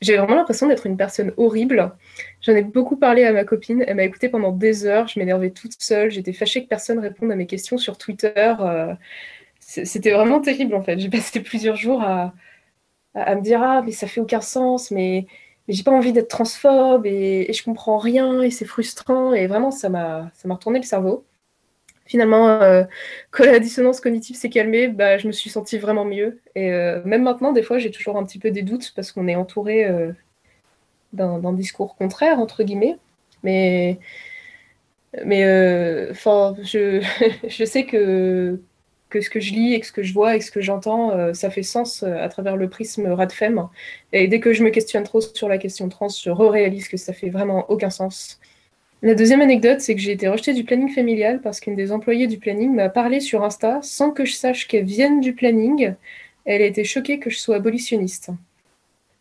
J'ai 0.00 0.16
vraiment 0.16 0.34
l'impression 0.34 0.66
d'être 0.66 0.86
une 0.86 0.96
personne 0.96 1.32
horrible. 1.36 1.92
J'en 2.40 2.54
ai 2.54 2.62
beaucoup 2.62 2.96
parlé 2.96 3.24
à 3.24 3.32
ma 3.32 3.44
copine. 3.44 3.84
Elle 3.86 3.96
m'a 3.96 4.04
écoutée 4.04 4.28
pendant 4.28 4.52
des 4.52 4.84
heures. 4.86 5.08
Je 5.08 5.18
m'énervais 5.18 5.50
toute 5.50 5.80
seule. 5.80 6.10
J'étais 6.10 6.32
fâchée 6.32 6.62
que 6.64 6.68
personne 6.68 6.98
réponde 6.98 7.32
à 7.32 7.36
mes 7.36 7.46
questions 7.46 7.78
sur 7.78 7.96
Twitter. 7.98 8.54
Euh, 8.60 8.94
c'était 9.60 10.12
vraiment 10.12 10.40
terrible 10.40 10.74
en 10.74 10.82
fait. 10.82 10.98
J'ai 10.98 11.08
passé 11.10 11.40
plusieurs 11.42 11.76
jours 11.76 12.02
à, 12.02 12.34
me 13.14 13.40
dire 13.40 13.62
Ah, 13.62 13.82
mais 13.82 13.92
ça 13.92 14.06
fait 14.06 14.20
aucun 14.20 14.40
sens, 14.40 14.90
mais, 14.90 15.26
mais 15.68 15.74
j'ai 15.74 15.84
pas 15.84 15.92
envie 15.92 16.12
d'être 16.12 16.28
transphobe 16.28 17.06
et, 17.06 17.50
et, 17.50 17.52
je 17.52 17.64
comprends 17.64 17.98
rien 17.98 18.42
et 18.42 18.50
c'est 18.50 18.66
frustrant. 18.66 19.32
Et 19.32 19.46
vraiment, 19.46 19.70
ça 19.70 19.88
m'a 19.88 20.30
retourné 20.44 20.80
le 20.80 20.84
cerveau 20.84 21.24
finalement, 22.06 22.48
euh, 22.48 22.84
quand 23.30 23.44
la 23.44 23.58
dissonance 23.58 24.00
cognitive 24.00 24.36
s'est 24.36 24.50
calmée, 24.50 24.88
bah, 24.88 25.18
je 25.18 25.26
me 25.26 25.32
suis 25.32 25.50
sentie 25.50 25.78
vraiment 25.78 26.04
mieux. 26.04 26.40
Et 26.54 26.72
euh, 26.72 27.00
même 27.04 27.22
maintenant, 27.22 27.52
des 27.52 27.62
fois, 27.62 27.78
j'ai 27.78 27.90
toujours 27.90 28.16
un 28.16 28.24
petit 28.24 28.38
peu 28.38 28.50
des 28.50 28.62
doutes 28.62 28.92
parce 28.94 29.12
qu'on 29.12 29.28
est 29.28 29.36
entouré 29.36 29.86
euh, 29.86 30.12
d'un 31.12 31.52
discours 31.52 31.96
contraire, 31.96 32.38
entre 32.38 32.62
guillemets. 32.64 32.98
Mais, 33.42 33.98
mais 35.24 35.42
je, 35.42 37.00
je 37.48 37.64
sais 37.64 37.84
que, 37.84 38.60
que 39.10 39.20
ce 39.20 39.30
que 39.30 39.40
je 39.40 39.52
lis 39.52 39.74
et 39.74 39.80
que 39.80 39.86
ce 39.86 39.92
que 39.92 40.02
je 40.02 40.12
vois 40.12 40.36
et 40.36 40.40
ce 40.40 40.50
que 40.50 40.60
j'entends, 40.60 41.34
ça 41.34 41.50
fait 41.50 41.62
sens 41.62 42.02
à 42.02 42.28
travers 42.28 42.56
le 42.56 42.68
prisme 42.68 43.06
Radfem. 43.06 43.68
Et 44.12 44.28
dès 44.28 44.40
que 44.40 44.52
je 44.52 44.64
me 44.64 44.70
questionne 44.70 45.04
trop 45.04 45.20
sur 45.20 45.48
la 45.48 45.58
question 45.58 45.88
trans, 45.88 46.08
je 46.08 46.30
réalise 46.30 46.88
que 46.88 46.96
ça 46.96 47.12
fait 47.12 47.30
vraiment 47.30 47.70
aucun 47.70 47.90
sens. 47.90 48.40
La 49.04 49.14
deuxième 49.14 49.42
anecdote, 49.42 49.82
c'est 49.82 49.94
que 49.94 50.00
j'ai 50.00 50.12
été 50.12 50.28
rejetée 50.28 50.54
du 50.54 50.64
planning 50.64 50.88
familial 50.88 51.42
parce 51.42 51.60
qu'une 51.60 51.76
des 51.76 51.92
employées 51.92 52.26
du 52.26 52.38
planning 52.38 52.74
m'a 52.74 52.88
parlé 52.88 53.20
sur 53.20 53.44
Insta 53.44 53.80
sans 53.82 54.10
que 54.10 54.24
je 54.24 54.32
sache 54.32 54.66
qu'elle 54.66 54.86
vienne 54.86 55.20
du 55.20 55.34
planning. 55.34 55.92
Elle 56.46 56.62
a 56.62 56.64
été 56.64 56.84
choquée 56.84 57.18
que 57.18 57.28
je 57.28 57.36
sois 57.36 57.56
abolitionniste. 57.56 58.30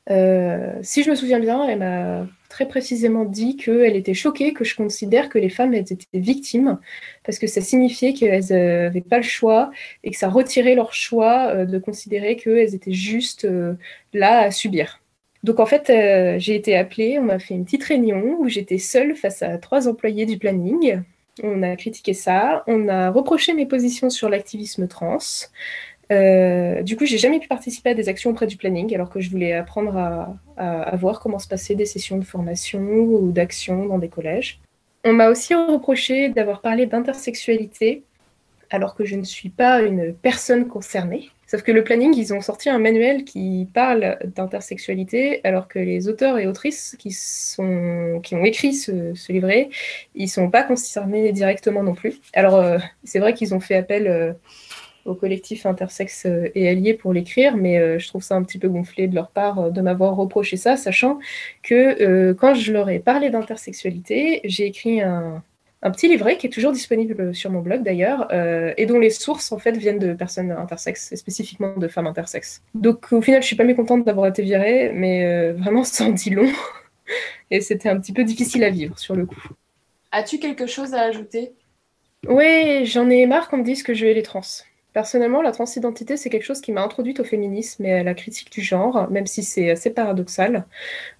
Euh, 0.10 0.72
si 0.84 1.04
je 1.04 1.10
me 1.10 1.16
souviens 1.16 1.42
bien, 1.42 1.68
elle 1.68 1.80
m'a 1.80 2.28
très 2.48 2.66
précisément 2.66 3.26
dit 3.26 3.58
qu'elle 3.58 3.98
était 3.98 4.14
choquée 4.14 4.54
que 4.54 4.64
je 4.64 4.78
considère 4.78 5.28
que 5.28 5.38
les 5.38 5.50
femmes 5.50 5.74
étaient 5.74 5.98
victimes 6.14 6.80
parce 7.26 7.38
que 7.38 7.48
ça 7.48 7.60
signifiait 7.60 8.14
qu'elles 8.14 8.46
n'avaient 8.52 9.02
pas 9.02 9.18
le 9.18 9.24
choix 9.24 9.70
et 10.06 10.12
que 10.12 10.18
ça 10.18 10.30
retirait 10.30 10.76
leur 10.76 10.94
choix 10.94 11.50
euh, 11.50 11.66
de 11.66 11.78
considérer 11.78 12.38
qu'elles 12.38 12.74
étaient 12.74 12.94
juste 12.94 13.44
euh, 13.44 13.74
là 14.14 14.40
à 14.44 14.52
subir. 14.52 15.03
Donc 15.44 15.60
en 15.60 15.66
fait, 15.66 15.90
euh, 15.90 16.40
j'ai 16.40 16.56
été 16.56 16.76
appelée, 16.76 17.20
on 17.20 17.24
m'a 17.24 17.40
fait 17.40 17.54
une 17.54 17.66
petite 17.66 17.84
réunion 17.84 18.38
où 18.40 18.48
j'étais 18.48 18.78
seule 18.78 19.16
face 19.16 19.42
à 19.42 19.58
trois 19.58 19.88
employés 19.88 20.26
du 20.26 20.38
planning. 20.38 21.02
On 21.42 21.64
a 21.64 21.76
critiqué 21.76 22.14
ça, 22.14 22.64
on 22.68 22.88
a 22.88 23.10
reproché 23.10 23.54
mes 23.54 23.66
positions 23.66 24.10
sur 24.10 24.30
l'activisme 24.30 24.88
trans. 24.88 25.18
Euh, 26.12 26.82
du 26.84 26.96
coup, 26.96 27.06
j'ai 27.06 27.18
jamais 27.18 27.40
pu 27.40 27.48
participer 27.48 27.90
à 27.90 27.94
des 27.94 28.08
actions 28.08 28.30
auprès 28.30 28.48
du 28.48 28.56
planning, 28.56 28.94
alors 28.94 29.10
que 29.10 29.20
je 29.20 29.30
voulais 29.30 29.54
apprendre 29.54 29.98
à, 29.98 30.38
à 30.58 30.96
voir 30.96 31.20
comment 31.20 31.40
se 31.40 31.48
passaient 31.48 31.76
des 31.76 31.86
sessions 31.86 32.18
de 32.18 32.26
formation 32.26 32.82
ou 32.82 33.32
d'action 33.32 33.86
dans 33.88 33.98
des 33.98 34.10
collèges. 34.10 34.60
On 35.04 35.12
m'a 35.12 35.30
aussi 35.30 35.54
reproché 35.56 36.30
d'avoir 36.30 36.62
parlé 36.62 36.86
d'intersexualité, 36.86 38.04
alors 38.74 38.96
que 38.96 39.06
je 39.06 39.16
ne 39.16 39.24
suis 39.24 39.50
pas 39.50 39.84
une 39.84 40.14
personne 40.16 40.68
concernée. 40.68 41.30
Sauf 41.46 41.62
que 41.62 41.72
le 41.72 41.84
planning, 41.84 42.12
ils 42.18 42.34
ont 42.34 42.42
sorti 42.42 42.72
un 42.72 42.80
manuel 42.80 43.24
qui 43.24 43.68
parle 43.72 44.18
d'intersexualité, 44.36 45.42
alors 45.44 45.68
que 45.68 45.78
les 45.78 46.10
auteurs 46.10 46.40
et 46.40 46.48
autrices 46.48 46.96
qui, 46.98 47.12
sont, 47.12 48.20
qui 48.24 48.34
ont 48.34 48.44
écrit 48.44 48.74
ce, 48.74 49.14
livret, 49.32 49.70
ils 50.16 50.24
ne 50.24 50.30
sont 50.30 50.50
pas 50.50 50.64
concernés 50.64 51.32
directement 51.32 51.84
non 51.84 51.94
plus. 51.94 52.20
Alors, 52.34 52.56
euh, 52.56 52.80
c'est 53.04 53.20
vrai 53.20 53.36
qu'ils 53.36 53.54
ont 53.54 53.60
fait 53.60 53.76
appel 53.76 54.08
euh, 54.08 54.34
au 55.06 55.14
collectif 55.14 55.68
intersexe 55.68 56.26
euh, 56.26 56.50
et 56.56 56.68
allié 56.68 56.96
pour 56.96 57.14
l'écrire, 57.14 57.56
mais 57.56 58.00
je 58.00 58.08
trouve 58.08 58.24
ça 58.24 58.34
un 58.34 58.42
petit 58.42 58.58
peu 58.58 58.70
gonflé 58.70 59.08
de 59.08 59.14
leur 59.14 59.30
part 59.30 59.72
de 59.72 59.82
m'avoir 59.82 60.16
reproché 60.16 60.58
ça, 60.58 60.78
sachant 60.78 61.20
que 61.62 62.34
quand 62.34 62.56
je 62.56 62.74
leur 62.74 62.90
ai 62.90 62.98
parlé 62.98 63.30
d'intersexualité, 63.30 64.42
j'ai 64.46 64.66
écrit 64.66 65.02
un, 65.02 65.44
un 65.84 65.92
petit 65.92 66.08
livret 66.08 66.38
qui 66.38 66.48
est 66.48 66.50
toujours 66.50 66.72
disponible 66.72 67.36
sur 67.36 67.52
mon 67.52 67.60
blog 67.60 67.84
d'ailleurs, 67.84 68.28
euh, 68.32 68.74
et 68.78 68.86
dont 68.86 69.00
les 69.00 69.10
sources 69.10 69.52
en 69.52 69.60
fait 69.60 69.76
viennent 69.76 70.00
de 70.00 70.14
personnes 70.14 70.52
intersexes, 70.52 71.12
et 71.12 71.18
spécifiquement 71.18 71.76
de 71.76 71.88
femmes 71.90 72.08
intersexes. 72.08 72.64
Donc 72.74 73.12
au 73.12 73.22
final, 73.22 73.42
je 73.42 73.48
suis 73.48 73.58
pas 73.58 73.66
mécontente 73.66 74.06
d'avoir 74.06 74.28
été 74.28 74.42
virée, 74.42 74.92
mais 74.94 75.26
euh, 75.26 75.54
vraiment 75.54 75.84
ça 75.84 76.06
en 76.06 76.12
dit 76.12 76.30
long, 76.30 76.50
et 77.52 77.60
c'était 77.60 77.90
un 77.90 78.00
petit 78.00 78.14
peu 78.14 78.24
difficile 78.24 78.64
à 78.64 78.70
vivre 78.70 78.98
sur 78.98 79.16
le 79.16 79.26
coup. 79.26 79.44
As-tu 80.12 80.40
quelque 80.40 80.68
chose 80.68 80.94
à 80.94 81.02
ajouter? 81.02 81.52
Oui, 82.28 82.86
j'en 82.86 83.10
ai 83.10 83.26
marre 83.26 83.50
qu'on 83.50 83.58
me 83.58 83.64
dise 83.64 83.84
que 83.84 83.94
je 83.94 84.06
vais 84.06 84.14
les 84.14 84.24
trans. 84.24 84.42
Personnellement, 84.94 85.42
la 85.42 85.52
transidentité, 85.52 86.18
c'est 86.18 86.30
quelque 86.30 86.44
chose 86.44 86.62
qui 86.62 86.72
m'a 86.72 86.84
introduite 86.84 87.20
au 87.20 87.24
féminisme 87.24 87.84
et 87.84 87.94
à 87.94 88.04
la 88.04 88.14
critique 88.14 88.52
du 88.52 88.62
genre, 88.62 89.10
même 89.10 89.26
si 89.26 89.42
c'est 89.42 89.72
assez 89.72 89.90
paradoxal. 89.90 90.66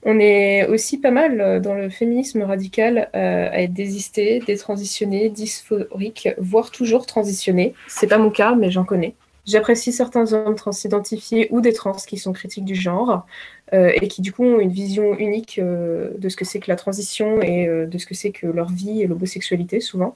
On 0.04 0.20
est 0.20 0.68
aussi 0.68 1.00
pas 1.00 1.10
mal 1.10 1.60
dans 1.60 1.74
le 1.74 1.90
féminisme 1.90 2.44
radical 2.44 3.10
euh, 3.16 3.50
à 3.52 3.64
être 3.64 3.74
désisté, 3.74 4.40
détransitionné, 4.46 5.30
dysphorique, 5.30 6.30
voire 6.38 6.70
toujours 6.70 7.08
transitionné. 7.08 7.74
C'est 7.88 8.06
pas 8.06 8.20
mon 8.20 8.30
cas, 8.30 8.54
mais 8.54 8.70
j'en 8.70 8.86
connais. 8.86 9.16
J'apprécie 9.48 9.92
certains 9.92 10.34
hommes 10.34 10.56
transidentifiés 10.56 11.48
ou 11.50 11.60
des 11.60 11.74
trans 11.74 11.94
qui 11.94 12.18
sont 12.18 12.32
critiques 12.32 12.66
du 12.66 12.76
genre 12.76 13.26
euh, 13.74 13.92
et 13.96 14.08
qui 14.08 14.22
du 14.22 14.32
coup 14.32 14.46
ont 14.46 14.60
une 14.60 14.72
vision 14.72 15.18
unique 15.18 15.58
euh, 15.58 16.12
de 16.20 16.30
ce 16.30 16.38
que 16.38 16.46
c'est 16.46 16.60
que 16.60 16.70
la 16.70 16.78
transition 16.78 17.42
et 17.42 17.66
de 17.66 17.98
ce 17.98 18.06
que 18.06 18.14
c'est 18.14 18.32
que 18.32 18.46
leur 18.46 18.70
vie 18.70 19.02
et 19.02 19.08
l'homosexualité 19.08 19.80
souvent. 19.80 20.16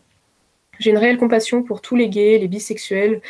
J'ai 0.80 0.92
une 0.92 0.98
réelle 0.98 1.18
compassion 1.18 1.64
pour 1.64 1.82
tous 1.82 1.96
les 1.96 2.10
gays, 2.10 2.38
les 2.38 2.48
bisexuels, 2.48 3.22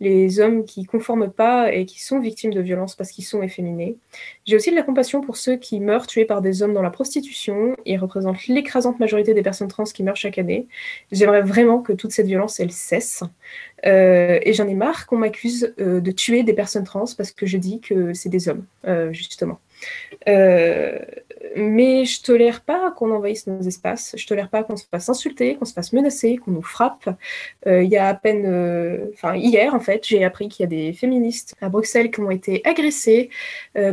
les 0.00 0.40
hommes 0.40 0.64
qui 0.64 0.82
ne 0.82 0.86
conforment 0.86 1.30
pas 1.30 1.72
et 1.72 1.86
qui 1.86 2.02
sont 2.02 2.20
victimes 2.20 2.52
de 2.52 2.60
violences 2.60 2.94
parce 2.94 3.10
qu'ils 3.10 3.24
sont 3.24 3.42
efféminés. 3.42 3.96
J'ai 4.44 4.56
aussi 4.56 4.70
de 4.70 4.76
la 4.76 4.82
compassion 4.82 5.20
pour 5.20 5.36
ceux 5.36 5.56
qui 5.56 5.80
meurent 5.80 6.06
tués 6.06 6.24
par 6.24 6.42
des 6.42 6.62
hommes 6.62 6.72
dans 6.72 6.82
la 6.82 6.90
prostitution. 6.90 7.76
Ils 7.84 7.98
représentent 7.98 8.46
l'écrasante 8.46 8.98
majorité 9.00 9.34
des 9.34 9.42
personnes 9.42 9.68
trans 9.68 9.84
qui 9.84 10.02
meurent 10.02 10.16
chaque 10.16 10.38
année. 10.38 10.66
J'aimerais 11.12 11.42
vraiment 11.42 11.80
que 11.80 11.92
toute 11.92 12.12
cette 12.12 12.26
violence, 12.26 12.60
elle 12.60 12.72
cesse. 12.72 13.22
Euh, 13.84 14.38
et 14.42 14.52
j'en 14.52 14.66
ai 14.68 14.74
marre 14.74 15.06
qu'on 15.06 15.18
m'accuse 15.18 15.74
euh, 15.80 16.00
de 16.00 16.10
tuer 16.10 16.42
des 16.42 16.54
personnes 16.54 16.84
trans 16.84 17.04
parce 17.16 17.32
que 17.32 17.46
je 17.46 17.58
dis 17.58 17.80
que 17.80 18.14
c'est 18.14 18.28
des 18.28 18.48
hommes, 18.48 18.64
euh, 18.86 19.12
justement. 19.12 19.60
Euh, 20.28 20.98
mais 21.56 22.04
je 22.04 22.22
tolère 22.22 22.62
pas 22.62 22.90
qu'on 22.90 23.10
envahisse 23.10 23.46
nos 23.46 23.60
espaces. 23.60 24.14
Je 24.16 24.26
tolère 24.26 24.50
pas 24.50 24.62
qu'on 24.62 24.76
se 24.76 24.84
fasse 24.90 25.08
insulter, 25.08 25.56
qu'on 25.56 25.64
se 25.64 25.72
fasse 25.72 25.92
menacer, 25.92 26.36
qu'on 26.36 26.50
nous 26.50 26.62
frappe. 26.62 27.08
Euh, 27.66 27.82
il 27.82 27.90
y 27.90 27.96
a 27.96 28.08
à 28.08 28.14
peine, 28.14 28.44
euh, 28.46 29.06
enfin 29.14 29.36
hier 29.36 29.74
en 29.74 29.80
fait, 29.80 30.04
j'ai 30.06 30.24
appris 30.24 30.48
qu'il 30.48 30.64
y 30.64 30.66
a 30.66 30.68
des 30.68 30.92
féministes 30.92 31.54
à 31.60 31.68
Bruxelles 31.68 32.10
qui 32.10 32.20
ont 32.20 32.30
été 32.30 32.62
agressées 32.64 33.30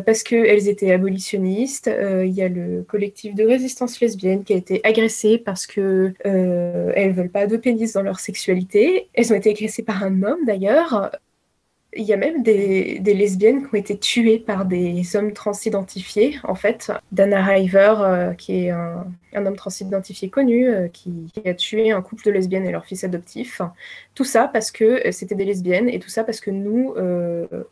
parce 0.05 0.23
qu'elles 0.23 0.67
étaient 0.67 0.91
abolitionnistes. 0.91 1.89
Il 2.23 2.31
y 2.31 2.41
a 2.41 2.50
le 2.50 2.83
collectif 2.83 3.35
de 3.35 3.45
résistance 3.45 4.00
lesbienne 4.00 4.43
qui 4.43 4.53
a 4.53 4.57
été 4.57 4.81
agressé 4.83 5.38
parce 5.38 5.67
que 5.67 6.13
elles 6.23 7.13
veulent 7.13 7.29
pas 7.29 7.47
de 7.47 7.57
pénis 7.57 7.93
dans 7.93 8.01
leur 8.01 8.19
sexualité. 8.19 9.09
Elles 9.13 9.31
ont 9.31 9.35
été 9.35 9.51
agressées 9.51 9.83
par 9.83 10.03
un 10.03 10.23
homme 10.23 10.45
d'ailleurs. 10.45 11.12
Il 11.95 12.03
y 12.03 12.13
a 12.13 12.17
même 12.17 12.41
des, 12.41 13.00
lesbiennes 13.03 13.67
qui 13.67 13.75
ont 13.75 13.77
été 13.77 13.97
tuées 13.97 14.39
par 14.39 14.65
des 14.65 15.15
hommes 15.15 15.33
transidentifiés, 15.33 16.39
en 16.43 16.55
fait. 16.55 16.91
Dana 17.12 17.43
River, 17.43 17.95
euh, 18.00 18.33
qui 18.33 18.65
est 18.65 18.69
un, 18.69 19.05
homme 19.35 19.55
transidentifié 19.55 20.29
connu, 20.29 20.67
euh, 20.67 20.88
qui, 20.88 21.31
a 21.45 21.53
tué 21.53 21.91
un 21.91 22.01
couple 22.01 22.25
de 22.25 22.31
lesbiennes 22.31 22.65
et 22.65 22.71
leur 22.71 22.85
fils 22.85 23.03
adoptif. 23.03 23.62
Tout 24.15 24.24
ça 24.24 24.48
parce 24.48 24.72
que 24.72 25.08
euh, 25.08 25.12
c'était 25.12 25.36
des 25.36 25.46
lesbiennes 25.46 25.89
et 25.89 26.00
tout 26.00 26.10
ça 26.10 26.24
parce 26.24 26.39
que 26.39 26.51
nous, 26.51 26.93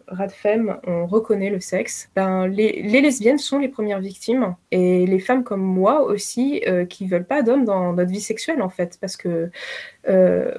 Radfem, 0.08 0.80
on 0.86 1.06
reconnaît 1.06 1.50
le 1.50 1.60
sexe. 1.60 2.10
Ben, 2.16 2.48
les, 2.48 2.82
lesbiennes 2.82 3.38
sont 3.38 3.60
les 3.60 3.70
premières 3.70 4.00
victimes 4.00 4.56
et 4.72 5.06
les 5.06 5.20
femmes 5.20 5.44
comme 5.44 5.62
moi 5.62 6.02
aussi 6.04 6.64
qui 6.90 7.08
veulent 7.08 7.26
pas 7.26 7.42
d'hommes 7.42 7.66
dans 7.66 7.94
notre 7.94 8.12
vie 8.12 8.22
sexuelle, 8.22 8.62
en 8.62 8.70
fait. 8.70 8.98
Parce 9.00 9.18
que 9.18 9.50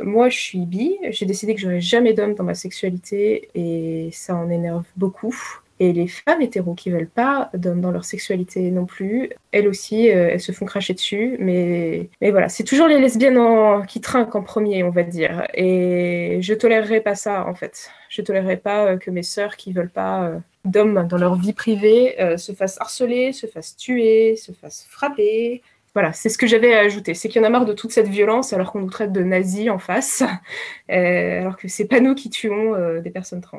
moi, 0.02 0.28
je 0.28 0.38
suis 0.38 0.66
bi, 0.66 0.98
j'ai 1.10 1.26
décidé 1.26 1.54
que 1.54 1.60
j'aurais 1.60 1.80
jamais 1.80 2.12
d'hommes 2.12 2.34
dans 2.34 2.44
ma 2.44 2.54
sexualité 2.54 3.48
et 3.54 4.10
ça 4.12 4.36
en 4.36 4.50
énerve 4.50 4.84
beaucoup. 4.96 5.36
Et 5.82 5.92
les 5.92 6.06
femmes 6.06 6.40
hétéros 6.40 6.74
qui 6.74 6.90
veulent 6.90 7.08
pas 7.08 7.50
d'hommes 7.54 7.80
dans 7.80 7.90
leur 7.90 8.04
sexualité 8.04 8.70
non 8.70 8.86
plus, 8.86 9.30
elles 9.50 9.66
aussi, 9.66 10.12
euh, 10.12 10.28
elles 10.30 10.40
se 10.40 10.52
font 10.52 10.64
cracher 10.64 10.94
dessus. 10.94 11.36
Mais, 11.40 12.08
mais 12.20 12.30
voilà, 12.30 12.48
c'est 12.48 12.62
toujours 12.62 12.86
les 12.86 13.00
lesbiennes 13.00 13.84
qui 13.88 14.00
trinquent 14.00 14.36
en 14.36 14.44
premier, 14.44 14.84
on 14.84 14.90
va 14.90 15.02
dire. 15.02 15.44
Et 15.54 16.38
je 16.40 16.54
tolérerai 16.54 17.00
pas 17.00 17.16
ça, 17.16 17.48
en 17.48 17.54
fait. 17.56 17.90
Je 18.10 18.22
tolérerai 18.22 18.58
pas 18.58 18.92
euh, 18.92 18.96
que 18.96 19.10
mes 19.10 19.24
sœurs 19.24 19.56
qui 19.56 19.72
veulent 19.72 19.90
pas 19.90 20.22
euh, 20.22 20.38
d'hommes 20.64 21.08
dans 21.08 21.18
leur 21.18 21.34
vie 21.34 21.52
privée 21.52 22.14
se 22.36 22.52
fassent 22.52 22.80
harceler, 22.80 23.32
se 23.32 23.48
fassent 23.48 23.76
tuer, 23.76 24.36
se 24.36 24.52
fassent 24.52 24.86
frapper. 24.88 25.62
Voilà, 25.94 26.12
c'est 26.12 26.28
ce 26.28 26.38
que 26.38 26.46
j'avais 26.46 26.74
à 26.74 26.78
ajouter. 26.78 27.14
C'est 27.14 27.28
qu'il 27.28 27.42
y 27.42 27.44
en 27.44 27.48
a 27.48 27.50
marre 27.50 27.64
de 27.64 27.72
toute 27.72 27.90
cette 27.90 28.06
violence 28.06 28.52
alors 28.52 28.70
qu'on 28.70 28.78
nous 28.78 28.90
traite 28.90 29.10
de 29.10 29.24
nazis 29.24 29.68
en 29.68 29.80
face, 29.80 30.22
alors 30.88 31.56
que 31.56 31.66
c'est 31.66 31.88
pas 31.88 31.98
nous 31.98 32.14
qui 32.14 32.30
tuons 32.30 33.00
des 33.00 33.10
personnes 33.10 33.40
trans. 33.40 33.58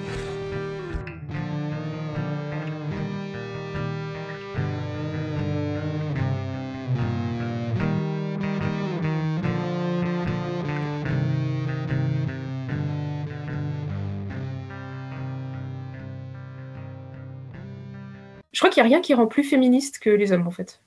Crois 18.61 18.69
qu'il 18.69 18.83
n'y 18.83 18.87
a 18.87 18.89
rien 18.89 19.01
qui 19.01 19.15
rend 19.15 19.25
plus 19.25 19.43
féministe 19.43 19.97
que 19.97 20.11
les 20.11 20.31
hommes, 20.31 20.47
en 20.47 20.51
fait. 20.51 20.81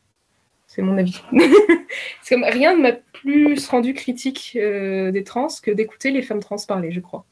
C'est 0.68 0.80
mon 0.80 0.96
avis. 0.96 1.20
comme 2.28 2.44
rien 2.44 2.76
ne 2.76 2.82
m'a 2.82 2.92
plus 2.92 3.66
rendu 3.68 3.94
critique 3.94 4.56
euh, 4.56 5.10
des 5.10 5.24
trans 5.24 5.48
que 5.60 5.70
d'écouter 5.70 6.10
les 6.10 6.22
femmes 6.22 6.40
trans 6.40 6.56
parler, 6.66 6.92
je 6.92 7.00
crois. 7.00 7.24